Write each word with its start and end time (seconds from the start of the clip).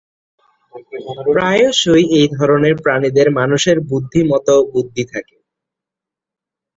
প্রায়শই, 1.27 2.03
এই 2.19 2.27
ধরনের 2.37 2.75
প্রাণীদের 2.83 3.27
মানুষের 3.39 3.77
বুদ্ধি 3.89 4.21
মতো 4.31 4.53
বুদ্ধি 4.73 5.03
থাকে। 5.11 5.37